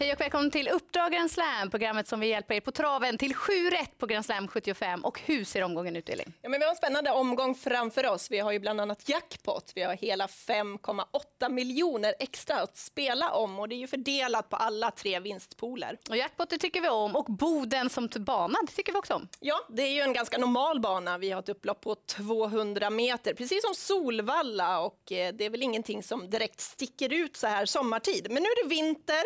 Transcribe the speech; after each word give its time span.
Hej 0.00 0.12
och 0.12 0.20
välkommen 0.20 0.50
till 0.50 0.68
Uppdrag 0.68 1.12
Grand 1.12 1.30
Slam, 1.30 1.70
programmet 1.70 2.08
som 2.08 2.20
vi 2.20 2.26
hjälper 2.26 2.54
er 2.54 2.60
på 2.60 2.70
traven 2.70 3.18
till 3.18 3.34
7 3.34 3.52
rätt 3.70 3.98
på 3.98 4.06
Grand 4.06 4.24
Slam 4.24 4.48
75. 4.48 5.04
Och 5.04 5.20
hur 5.20 5.44
ser 5.44 5.62
omgången 5.62 5.96
ut, 5.96 6.08
Elin? 6.08 6.32
Ja, 6.42 6.48
men 6.48 6.60
vi 6.60 6.64
har 6.64 6.70
en 6.70 6.76
spännande 6.76 7.10
omgång 7.10 7.54
framför 7.54 8.06
oss. 8.06 8.30
Vi 8.30 8.38
har 8.38 8.52
ju 8.52 8.58
bland 8.58 8.80
annat 8.80 9.08
jackpot. 9.08 9.72
Vi 9.74 9.82
har 9.82 9.94
hela 9.94 10.26
5,8 10.26 11.48
miljoner 11.48 12.14
extra 12.18 12.60
att 12.60 12.76
spela 12.76 13.30
om 13.30 13.58
och 13.58 13.68
det 13.68 13.74
är 13.74 13.76
ju 13.76 13.86
fördelat 13.86 14.48
på 14.48 14.56
alla 14.56 14.90
tre 14.90 15.20
vinstpooler. 15.20 15.98
Och 16.08 16.16
jackpot 16.16 16.50
det 16.50 16.58
tycker 16.58 16.80
vi 16.80 16.88
om 16.88 17.16
och 17.16 17.24
Boden 17.24 17.90
som 17.90 18.08
bana, 18.16 18.58
det 18.66 18.72
tycker 18.72 18.92
vi 18.92 18.98
också 18.98 19.14
om. 19.14 19.28
Ja, 19.40 19.60
det 19.68 19.82
är 19.82 19.92
ju 19.92 20.00
en 20.00 20.12
ganska 20.12 20.38
normal 20.38 20.80
bana. 20.80 21.18
Vi 21.18 21.30
har 21.30 21.40
ett 21.40 21.48
upplopp 21.48 21.80
på 21.80 21.94
200 21.94 22.90
meter, 22.90 23.34
precis 23.34 23.62
som 23.62 23.74
Solvalla 23.74 24.80
och 24.80 25.12
eh, 25.12 25.32
det 25.34 25.44
är 25.44 25.50
väl 25.50 25.62
ingenting 25.62 26.02
som 26.02 26.30
direkt 26.30 26.60
sticker 26.60 27.12
ut 27.12 27.36
så 27.36 27.46
här 27.46 27.66
sommartid. 27.66 28.26
Men 28.30 28.42
nu 28.42 28.48
är 28.48 28.64
det 28.64 28.68
vinter. 28.68 29.24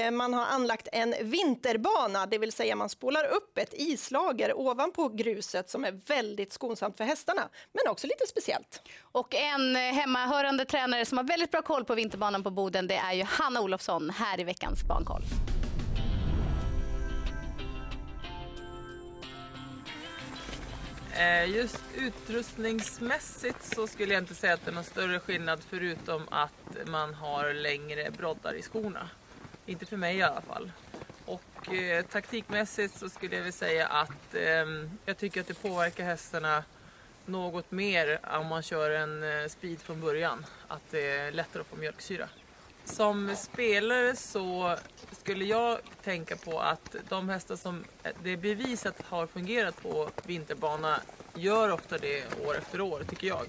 Eh, 0.00 0.10
man 0.10 0.34
har 0.34 0.46
anlagt 0.46 0.88
en 0.92 1.14
vinterbana, 1.22 2.26
det 2.26 2.38
vill 2.38 2.52
säga 2.52 2.76
man 2.76 2.88
spolar 2.88 3.26
upp 3.26 3.58
ett 3.58 3.74
islager 3.74 4.58
ovanpå 4.58 5.08
gruset 5.08 5.70
som 5.70 5.84
är 5.84 5.92
väldigt 6.06 6.52
skonsamt 6.52 6.96
för 6.96 7.04
hästarna, 7.04 7.48
men 7.72 7.92
också 7.92 8.06
lite 8.06 8.26
speciellt. 8.26 8.82
Och 9.02 9.34
en 9.34 9.76
eh, 9.76 9.82
hemmahörande 9.82 10.64
tränare 10.64 11.04
som 11.04 11.18
har 11.18 11.24
väldigt 11.24 11.50
bra 11.50 11.62
koll 11.62 11.84
på 11.84 11.94
vinterbanan 11.94 12.42
på 12.42 12.50
Boden, 12.50 12.86
det 12.86 12.96
är 12.96 13.12
ju 13.12 13.22
Hanna 13.22 13.60
Olofsson 13.60 14.10
här 14.10 14.40
i 14.40 14.44
veckans 14.44 14.84
Bankoll. 14.84 15.22
Just 21.46 21.82
utrustningsmässigt 21.96 23.74
så 23.74 23.86
skulle 23.86 24.14
jag 24.14 24.22
inte 24.22 24.34
säga 24.34 24.54
att 24.54 24.64
det 24.64 24.70
är 24.70 24.74
någon 24.74 24.84
större 24.84 25.20
skillnad 25.20 25.60
förutom 25.70 26.22
att 26.30 26.76
man 26.86 27.14
har 27.14 27.54
längre 27.54 28.10
broddar 28.10 28.54
i 28.54 28.62
skorna. 28.62 29.08
Inte 29.66 29.86
för 29.86 29.96
mig 29.96 30.16
i 30.16 30.22
alla 30.22 30.40
fall. 30.40 30.72
Och 31.24 31.72
eh, 31.74 32.04
taktikmässigt 32.04 32.98
så 32.98 33.08
skulle 33.08 33.34
jag 33.36 33.42
vilja 33.42 33.52
säga 33.52 33.86
att 33.86 34.34
eh, 34.34 34.66
jag 35.04 35.16
tycker 35.16 35.40
att 35.40 35.46
det 35.46 35.62
påverkar 35.62 36.04
hästarna 36.04 36.64
något 37.26 37.70
mer 37.70 38.20
om 38.38 38.46
man 38.46 38.62
kör 38.62 38.90
en 38.90 39.22
eh, 39.22 39.48
speed 39.48 39.80
från 39.80 40.00
början. 40.00 40.46
Att 40.68 40.82
det 40.90 41.10
är 41.10 41.32
lättare 41.32 41.60
att 41.60 41.66
få 41.66 41.76
mjölksyra. 41.76 42.28
Som 42.84 43.36
spelare 43.36 44.16
så 44.16 44.76
skulle 45.12 45.44
jag 45.44 45.78
tänka 46.04 46.36
på 46.36 46.60
att 46.60 46.96
de 47.08 47.28
hästar 47.28 47.56
som 47.56 47.84
eh, 48.02 48.12
det 48.22 48.30
är 48.30 48.36
bevisat 48.36 49.02
har 49.02 49.26
fungerat 49.26 49.82
på 49.82 50.10
vinterbana 50.26 51.00
gör 51.34 51.72
ofta 51.72 51.98
det 51.98 52.24
år 52.46 52.56
efter 52.56 52.80
år 52.80 53.04
tycker 53.08 53.26
jag. 53.26 53.46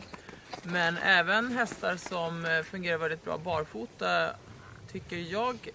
Men 0.63 0.97
även 0.97 1.51
hästar 1.51 1.95
som 1.95 2.45
eh, 2.45 2.63
fungerar 2.63 2.97
väldigt 2.97 3.23
bra 3.23 3.37
barfota 3.37 4.29
tycker 4.91 5.17
jag 5.17 5.69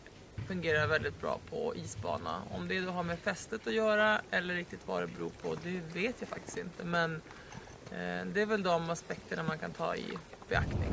fungerar 0.49 0.87
väldigt 0.87 1.21
bra 1.21 1.39
på 1.51 1.75
isbana. 1.77 2.43
Om 2.51 2.69
det 2.69 2.81
då 2.81 2.91
har 2.91 3.03
med 3.03 3.19
fästet 3.19 3.67
att 3.67 3.73
göra 3.73 4.21
eller 4.31 4.55
riktigt 4.55 4.87
vad 4.87 5.03
det 5.03 5.07
beror 5.07 5.31
på, 5.43 5.55
det 5.63 5.81
vet 6.01 6.17
jag 6.21 6.29
faktiskt 6.29 6.57
inte. 6.57 6.85
Men 6.85 7.15
eh, 7.91 8.27
det 8.27 8.41
är 8.41 8.47
väl 8.47 8.63
de 8.63 8.91
aspekterna 8.91 9.43
man 9.43 9.59
kan 9.59 9.73
ta 9.73 9.97
i 9.97 10.19
beaktning. 10.49 10.89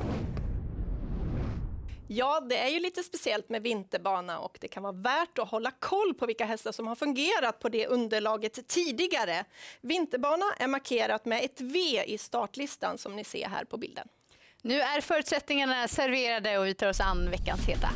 Ja, 2.07 2.39
det 2.39 2.57
är 2.57 2.67
ju 2.67 2.79
lite 2.79 3.03
speciellt 3.03 3.49
med 3.49 3.61
vinterbana 3.61 4.39
och 4.39 4.57
det 4.61 4.67
kan 4.67 4.83
vara 4.83 4.93
värt 4.93 5.39
att 5.39 5.49
hålla 5.49 5.71
koll 5.71 6.13
på 6.13 6.25
vilka 6.25 6.45
hästar 6.45 6.71
som 6.71 6.87
har 6.87 6.95
fungerat 6.95 7.59
på 7.59 7.69
det 7.69 7.87
underlaget 7.87 8.67
tidigare. 8.67 9.45
Vinterbana 9.81 10.45
är 10.59 10.67
markerat 10.67 11.25
med 11.25 11.43
ett 11.43 11.61
V 11.61 12.03
i 12.05 12.17
startlistan 12.17 12.97
som 12.97 13.15
ni 13.15 13.23
ser 13.23 13.47
här 13.47 13.65
på 13.65 13.77
bilden. 13.77 14.07
Nu 14.61 14.81
är 14.81 15.01
förutsättningarna 15.01 15.87
serverade 15.87 16.57
och 16.57 16.65
vi 16.65 16.73
tar 16.73 16.89
oss 16.89 16.99
an 16.99 17.29
veckans 17.31 17.65
heta. 17.65 17.89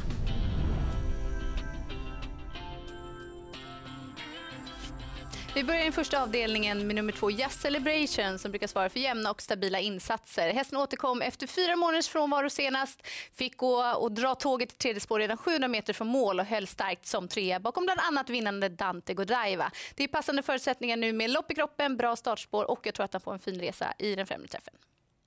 Vi 5.58 5.64
börjar 5.64 5.82
i 5.82 5.84
den 5.84 5.94
första 5.94 6.24
avdelningen 6.24 6.88
med 6.88 6.96
nummer 6.96 7.14
två, 7.14 7.32
Jazz 7.32 7.62
Celebration, 7.62 8.40
som 8.40 8.52
brukar 8.52 8.68
svara 8.68 8.90
för 8.90 9.00
jämna 9.00 9.32
och 9.32 9.42
stabila 9.42 9.80
insatser. 9.80 10.54
Hästen 10.54 10.78
återkom 10.78 11.22
efter 11.22 11.48
fyra 11.48 11.76
månaders 11.76 12.08
frånvaro 12.08 12.50
senast, 12.50 13.08
fick 13.34 13.58
gå 13.58 13.86
och 13.86 14.12
dra 14.12 14.36
tåget 14.36 14.70
till 14.70 14.78
tredje 14.78 15.00
spår 15.00 15.20
redan 15.20 15.38
700 15.38 15.68
meter 15.68 15.94
från 15.94 16.08
mål 16.08 16.40
och 16.40 16.46
höll 16.46 16.68
starkt 16.68 17.06
som 17.06 17.28
trea 17.28 17.60
bakom 17.60 17.84
bland 17.84 18.00
annat 18.00 18.30
vinnande 18.30 18.70
Dante 18.70 19.14
Godiva. 19.14 19.72
Det 19.96 20.04
är 20.04 20.08
passande 20.08 20.44
förutsättningar 20.44 20.98
nu 20.98 21.14
med 21.14 21.30
lopp 21.30 21.52
i 21.52 21.56
kroppen, 21.56 21.98
bra 21.98 22.16
startspår 22.16 22.72
och 22.72 22.80
jag 22.84 22.94
tror 22.94 23.04
att 23.06 23.14
han 23.14 23.22
får 23.22 23.34
en 23.34 23.40
fin 23.40 23.60
resa 23.60 23.94
i 24.00 24.16
den 24.16 24.28
främre 24.28 24.48
träffen. 24.48 24.74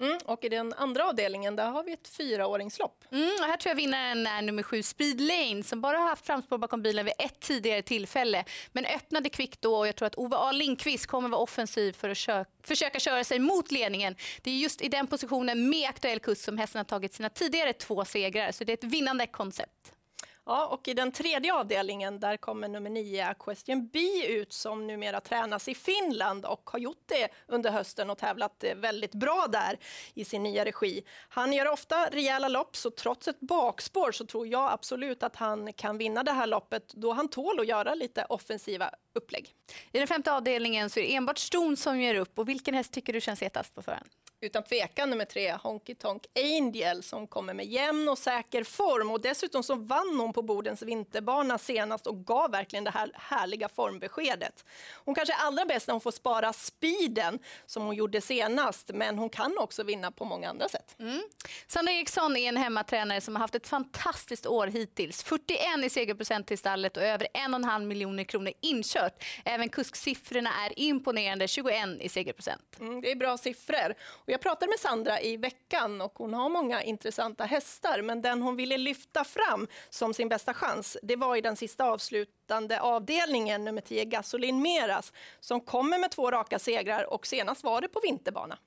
Mm, 0.01 0.19
och 0.25 0.45
i 0.45 0.49
den 0.49 0.73
andra 0.73 1.09
avdelningen 1.09 1.57
där 1.57 1.71
har 1.71 1.85
vi 1.85 1.93
ett 1.93 2.09
fyraåringslopp. 2.09 3.05
Mm, 3.13 3.31
och 3.41 3.47
här 3.47 3.57
tror 3.57 3.71
jag 3.71 3.77
vinnaren 3.77 4.27
är 4.27 4.43
nummer 4.43 4.63
sju 4.63 4.83
Speed 4.83 5.21
Lane 5.21 5.63
som 5.63 5.81
bara 5.81 5.99
har 5.99 6.09
haft 6.09 6.27
framspår 6.27 6.59
bakom 6.59 6.83
bilen 6.83 7.05
vid 7.05 7.15
ett 7.19 7.41
tidigare 7.41 7.83
tillfälle. 7.83 8.45
Men 8.73 8.85
öppnade 8.85 9.29
kvickt 9.29 9.63
då 9.63 9.77
och 9.77 9.89
jag 9.89 9.97
tror 9.97 10.07
att 10.07 10.19
Ove 10.19 10.37
A 10.37 10.53
Lindqvist 10.53 11.07
kommer 11.07 11.29
vara 11.29 11.41
offensiv 11.41 11.93
för 11.93 12.09
att 12.09 12.19
kö 12.19 12.45
försöka 12.63 13.01
köra 13.01 13.25
sig 13.25 13.39
mot 13.39 13.71
ledningen. 13.71 14.17
Det 14.43 14.51
är 14.51 14.55
just 14.55 14.83
i 14.83 14.89
den 14.89 15.07
positionen 15.07 15.69
med 15.69 15.89
aktuell 15.89 16.21
kurs 16.21 16.39
som 16.39 16.59
hästen 16.59 16.79
har 16.79 16.85
tagit 16.85 17.15
sina 17.15 17.29
tidigare 17.29 17.73
två 17.73 18.05
segrar. 18.05 18.53
Så 18.53 18.65
det 18.65 18.73
är 18.73 18.77
ett 18.87 18.93
vinnande 18.93 19.27
koncept. 19.27 19.93
Ja, 20.47 20.67
och 20.67 20.89
i 20.89 20.95
den 20.95 21.13
tredje 21.13 21.55
avdelningen 21.55 22.21
där 22.21 22.37
kommer 22.37 22.69
nummer 22.69 22.91
nio 22.91 23.35
Question 23.39 23.89
B 23.93 24.01
ut 24.29 24.53
som 24.53 24.87
numera 24.87 25.21
tränas 25.21 25.69
i 25.69 25.75
Finland 25.75 26.45
och 26.45 26.71
har 26.71 26.79
gjort 26.79 27.03
det 27.07 27.29
under 27.47 27.71
hösten 27.71 28.11
och 28.11 28.19
tävlat 28.19 28.65
eh, 28.65 28.75
väldigt 28.75 29.15
bra 29.15 29.47
där 29.53 29.79
i 30.15 30.25
sin 30.25 30.43
nya 30.43 30.65
regi. 30.65 31.03
Han 31.29 31.53
gör 31.53 31.69
ofta 31.69 32.09
rejäla 32.11 32.49
lopp 32.49 32.77
så 32.77 32.91
trots 32.91 33.29
ett 33.29 33.41
bakspår 33.41 34.13
så 34.13 34.27
tror 34.27 34.47
jag 34.47 34.73
absolut 34.73 35.23
att 35.23 35.37
han 35.37 35.73
kan 35.73 35.99
vinna 35.99 36.23
det 36.23 36.33
här 36.33 36.47
loppet 36.47 36.93
då 36.95 37.13
han 37.13 37.29
tål 37.29 37.61
att 37.61 37.67
göra 37.67 37.95
lite 37.95 38.25
offensiva 38.29 38.91
upplägg. 39.15 39.55
I 39.93 39.99
den 39.99 40.07
femte 40.07 40.33
avdelningen 40.33 40.91
så 40.91 41.01
är 41.01 41.05
det 41.05 41.15
enbart 41.15 41.39
Ston 41.39 41.77
som 41.77 42.01
gör 42.01 42.15
upp 42.15 42.39
och 42.39 42.49
vilken 42.49 42.75
häst 42.75 42.93
tycker 42.93 43.13
du 43.13 43.21
känns 43.21 43.43
hetast 43.43 43.75
på 43.75 43.83
förhand? 43.83 44.11
Utan 44.41 44.63
tvekan 44.63 45.11
nummer 45.11 45.25
tre, 45.25 45.53
Honky 45.53 45.95
Tonk 45.95 46.27
Angel, 46.35 47.03
som 47.03 47.27
kommer 47.27 47.55
med 47.55 47.67
jämn 47.67 48.09
och 48.09 48.19
säker 48.19 48.65
form. 48.65 49.11
Och 49.11 49.21
dessutom 49.21 49.63
så 49.63 49.75
vann 49.75 50.17
hon 50.21 50.33
på 50.33 50.43
Bodens 50.43 50.83
vinterbana 50.83 51.59
senast 51.59 52.07
och 52.07 52.27
gav 52.27 52.51
verkligen 52.51 52.85
det 52.85 52.91
här 52.91 53.11
härliga 53.15 53.69
formbeskedet. 53.69 54.65
Hon 55.05 55.15
kanske 55.15 55.35
är 55.35 55.47
allra 55.47 55.65
bäst 55.65 55.87
när 55.87 55.93
hon 55.93 56.01
får 56.01 56.11
spara 56.11 56.53
speeden, 56.53 57.39
som 57.67 57.83
hon 57.83 57.95
gjorde 57.95 58.21
senast, 58.21 58.91
men 58.95 59.19
hon 59.19 59.31
kan 59.31 59.59
också 59.59 59.83
vinna 59.83 60.11
på 60.11 60.25
många 60.25 60.49
andra 60.49 60.69
sätt. 60.69 60.97
Mm. 60.99 61.23
Sandra 61.67 61.93
Eriksson 61.93 62.37
är 62.37 62.49
en 62.49 62.57
hemmatränare 62.57 63.21
som 63.21 63.37
har 63.37 63.41
haft 63.41 63.55
ett 63.55 63.69
fantastiskt 63.69 64.47
år 64.47 64.67
hittills. 64.67 65.23
41 65.23 65.61
i 65.85 65.91
segerprocent 65.91 66.47
till 66.47 66.59
stallet 66.59 66.97
och 66.97 67.03
över 67.03 67.27
1,5 67.35 67.85
miljoner 67.85 68.25
kronor 68.25 68.53
inkört. 68.61 69.25
Även 69.45 69.69
kusksiffrorna 69.69 70.51
är 70.67 70.79
imponerande, 70.79 71.49
21 71.49 71.75
i 72.01 72.09
segerprocent. 72.09 72.77
Mm, 72.81 73.01
det 73.01 73.11
är 73.11 73.17
bra 73.17 73.39
siffror. 73.39 73.95
Och 74.31 74.35
jag 74.35 74.41
pratade 74.41 74.71
med 74.71 74.79
Sandra 74.79 75.21
i 75.21 75.37
veckan 75.37 76.01
och 76.01 76.13
hon 76.19 76.35
har 76.35 76.49
många 76.49 76.83
intressanta 76.83 77.45
hästar, 77.45 78.03
men 78.03 78.23
den 78.23 78.43
hon 78.43 78.57
ville 78.57 78.79
lyfta 78.79 79.25
fram 79.25 79.67
som 79.89 80.15
sin 80.15 80.29
bästa 80.29 80.55
chans, 80.55 80.97
det 81.03 81.17
var 81.17 81.37
i 81.37 81.41
den 81.41 81.57
sista 81.57 81.85
avslutande 81.85 82.81
avdelningen, 82.81 83.65
nummer 83.65 83.81
10 83.81 84.05
Gasolin 84.05 84.63
Meras, 84.63 85.13
som 85.41 85.61
kommer 85.61 85.99
med 85.99 86.11
två 86.11 86.31
raka 86.31 86.59
segrar 86.59 87.13
och 87.13 87.27
senast 87.27 87.65
var 87.65 87.81
det 87.81 87.89
på 87.89 88.01
vinterbana. 88.01 88.59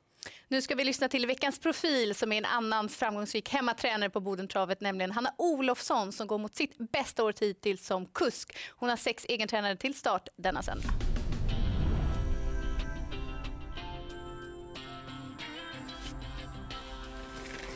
Nu 0.47 0.61
ska 0.61 0.75
vi 0.75 0.83
lyssna 0.83 1.09
till 1.09 1.27
veckans 1.27 1.59
profil 1.59 2.15
som 2.15 2.31
är 2.31 2.37
en 2.37 2.45
annan 2.45 2.89
framgångsrik 2.89 3.49
hemmatränare 3.49 4.09
på 4.09 4.19
Bodentravet, 4.19 4.81
nämligen 4.81 5.11
Hanna 5.11 5.33
Olofsson 5.37 6.11
som 6.11 6.27
går 6.27 6.37
mot 6.37 6.55
sitt 6.55 6.91
bästa 6.91 7.23
år 7.23 7.33
hittills 7.39 7.85
som 7.85 8.05
kusk. 8.05 8.57
Hon 8.69 8.89
har 8.89 8.97
sex 8.97 9.25
egentränare 9.29 9.75
till 9.75 9.93
start 9.93 10.27
denna 10.35 10.63
söndag. 10.63 11.12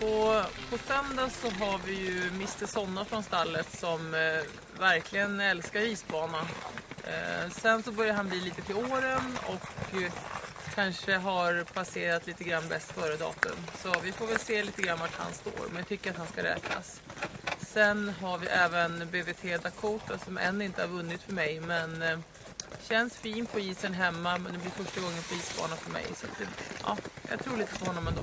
På, 0.08 0.44
på 0.70 0.78
söndag 0.78 1.30
så 1.30 1.50
har 1.50 1.80
vi 1.86 1.94
ju 1.94 2.28
Mr 2.28 2.66
Sonna 2.66 3.06
från 3.06 3.24
stallet 3.24 3.80
som 3.80 4.14
eh, 4.14 4.80
verkligen 4.80 5.40
älskar 5.40 5.80
isbana. 5.80 6.38
Eh, 7.04 7.52
sen 7.52 7.84
så 7.84 7.92
börjar 7.92 8.14
han 8.14 8.30
bli 8.30 8.40
lite 8.40 8.62
till 8.62 8.76
åren 8.76 9.38
och 9.48 10.02
eh, 10.02 10.12
kanske 10.76 11.18
har 11.18 11.64
passerat 11.64 12.28
lite 12.28 12.44
grann 12.44 12.68
bäst 12.70 12.92
före 12.92 13.16
datum. 13.16 13.58
Så 13.84 13.94
vi 14.04 14.12
får 14.12 14.28
väl 14.28 14.40
se 14.40 14.64
lite 14.64 14.82
grann 14.82 15.00
vart 15.00 15.16
han 15.18 15.34
står, 15.34 15.68
men 15.68 15.78
jag 15.78 15.88
tycker 15.88 16.12
att 16.12 16.18
han 16.18 16.28
ska 16.28 16.44
räknas. 16.44 17.02
Sen 17.60 18.14
har 18.22 18.38
vi 18.38 18.48
även 18.48 19.08
BVT 19.12 19.64
Dakota 19.64 20.18
som 20.26 20.38
än 20.38 20.62
inte 20.62 20.82
har 20.82 20.88
vunnit 20.88 21.22
för 21.22 21.34
mig, 21.34 21.60
men 21.60 22.02
eh, 22.02 22.20
känns 22.88 23.18
fin 23.18 23.46
på 23.46 23.60
isen 23.60 23.94
hemma, 23.94 24.38
men 24.38 24.54
det 24.54 24.60
blir 24.60 24.72
första 24.72 25.02
gången 25.02 25.24
på 25.30 25.36
isbana 25.36 25.76
för 25.76 25.92
mig. 25.92 26.06
Så 26.16 26.26
det, 26.40 26.48
ja, 26.84 26.98
jag 27.30 27.40
tror 27.40 27.58
lite 27.58 27.80
på 27.80 27.86
honom 27.86 28.08
ändå. 28.08 28.22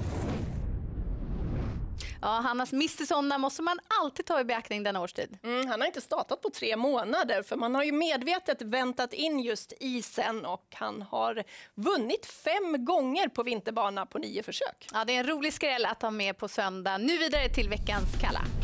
Ja, 2.25 2.41
Hannas 2.41 2.73
Sonna 3.09 3.39
måste 3.39 3.63
man 3.63 3.79
alltid 4.01 4.27
ta 4.27 4.41
i 4.41 4.45
beaktning 4.45 4.83
denna 4.83 5.01
årstid. 5.01 5.39
Mm, 5.43 5.67
han 5.67 5.81
har 5.81 5.87
inte 5.87 6.01
startat 6.01 6.43
på 6.43 6.51
tre 6.51 6.77
månader, 6.77 7.43
för 7.43 7.57
man 7.57 7.75
har 7.75 7.83
ju 7.83 7.93
medvetet 7.93 8.63
väntat 8.63 9.13
in 9.13 9.41
just 9.41 9.73
isen 9.81 10.45
och 10.45 10.67
han 10.75 11.03
har 11.03 11.45
vunnit 11.75 12.27
fem 12.27 12.85
gånger 12.85 13.29
på 13.29 13.43
vinterbana 13.43 14.07
på 14.07 14.19
nio 14.19 14.43
försök. 14.43 14.89
Ja, 14.93 15.05
det 15.05 15.17
är 15.17 15.21
en 15.21 15.27
rolig 15.27 15.53
skräll 15.53 15.85
att 15.85 16.03
ha 16.03 16.11
med 16.11 16.39
på 16.39 16.49
söndag. 16.49 16.99
Nu 16.99 17.19
vidare 17.19 17.49
till 17.49 17.69
veckans 17.69 18.09
Kalla. 18.21 18.64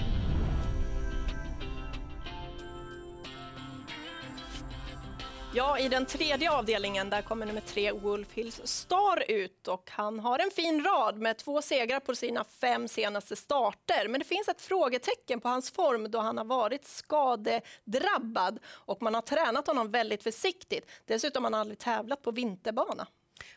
Ja, 5.54 5.78
i 5.78 5.88
den 5.88 6.06
tredje 6.06 6.50
avdelningen 6.50 7.10
där 7.10 7.22
kommer 7.22 7.46
nummer 7.46 7.60
tre 7.60 7.92
Wolf 7.92 8.32
Hills 8.32 8.60
Star 8.64 9.24
ut 9.30 9.68
och 9.68 9.90
han 9.90 10.20
har 10.20 10.38
en 10.38 10.50
fin 10.50 10.84
rad 10.84 11.16
med 11.16 11.38
två 11.38 11.62
segrar 11.62 12.00
på 12.00 12.14
sina 12.14 12.44
fem 12.44 12.88
senaste 12.88 13.36
starter. 13.36 14.08
Men 14.08 14.18
det 14.18 14.24
finns 14.26 14.48
ett 14.48 14.60
frågetecken 14.60 15.40
på 15.40 15.48
hans 15.48 15.70
form 15.70 16.10
då 16.10 16.18
han 16.18 16.38
har 16.38 16.44
varit 16.44 16.84
skadedrabbad 16.84 18.58
och 18.66 19.02
man 19.02 19.14
har 19.14 19.22
tränat 19.22 19.66
honom 19.66 19.90
väldigt 19.90 20.22
försiktigt. 20.22 20.90
Dessutom 21.06 21.44
har 21.44 21.50
han 21.50 21.60
aldrig 21.60 21.78
tävlat 21.78 22.22
på 22.22 22.30
vinterbana. 22.30 23.06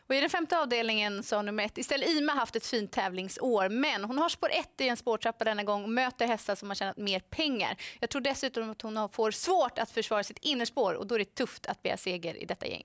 Och 0.06 0.14
I 0.14 0.20
den 0.20 0.30
femte 0.30 0.58
avdelningen 0.58 1.22
så 1.22 1.36
har 1.36 1.42
nummer 1.42 1.64
ett 1.64 1.78
Estelle 1.78 2.06
Ima 2.06 2.32
haft 2.32 2.56
ett 2.56 2.66
fint 2.66 2.92
tävlingsår 2.92 3.68
men 3.68 4.04
hon 4.04 4.18
har 4.18 4.28
spår 4.28 4.50
ett 4.52 4.80
i 4.80 4.88
en 4.88 4.96
spårtrappa 4.96 5.44
denna 5.44 5.62
gång 5.62 5.82
och 5.82 5.88
möter 5.88 6.26
hästar 6.26 6.54
som 6.54 6.70
har 6.70 6.74
tjänat 6.74 6.96
mer 6.96 7.20
pengar. 7.20 7.76
Jag 8.00 8.10
tror 8.10 8.22
dessutom 8.22 8.70
att 8.70 8.82
hon 8.82 9.08
får 9.08 9.30
svårt 9.30 9.78
att 9.78 9.90
försvara 9.90 10.24
sitt 10.24 10.38
innerspår 10.38 10.94
och 10.94 11.06
då 11.06 11.14
är 11.14 11.18
det 11.18 11.34
tufft 11.34 11.66
att 11.66 11.82
begära 11.82 11.96
seger 11.96 12.42
i 12.42 12.44
detta 12.44 12.66
gäng. 12.66 12.84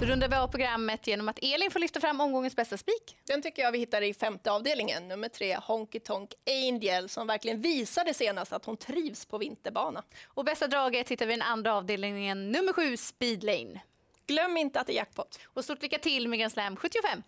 Då 0.00 0.06
rundar 0.06 0.28
vi 0.28 0.36
av 0.36 0.48
programmet 0.48 1.06
genom 1.06 1.28
att 1.28 1.38
Elin 1.42 1.70
får 1.70 1.80
lyfta 1.80 2.00
fram 2.00 2.20
omgångens 2.20 2.56
bästa 2.56 2.76
spik. 2.76 3.16
Den 3.26 3.42
tycker 3.42 3.62
jag 3.62 3.72
vi 3.72 3.78
hittar 3.78 4.02
i 4.02 4.14
femte 4.14 4.50
avdelningen, 4.50 5.08
nummer 5.08 5.28
tre 5.28 5.56
Honky 5.56 6.00
Tonk 6.00 6.34
Angel 6.50 7.08
som 7.08 7.26
verkligen 7.26 7.60
visade 7.60 8.14
senast 8.14 8.52
att 8.52 8.64
hon 8.64 8.76
trivs 8.76 9.26
på 9.26 9.38
vinterbana. 9.38 10.02
Och 10.26 10.44
bästa 10.44 10.66
draget 10.66 11.08
hittar 11.08 11.26
vi 11.26 11.32
i 11.32 11.36
den 11.36 11.46
andra 11.46 11.74
avdelningen, 11.74 12.52
nummer 12.52 12.72
sju 12.72 12.96
Speedlane. 12.96 13.80
Glöm 14.28 14.56
inte 14.56 14.80
att 14.80 14.86
det 14.86 14.92
är 14.92 14.96
jackpot. 14.96 15.38
Och 15.44 15.64
stort 15.64 15.82
lycka 15.82 15.98
till 15.98 16.28
med 16.28 16.38
Grand 16.38 16.52
Slam 16.52 16.76
75. 16.76 17.22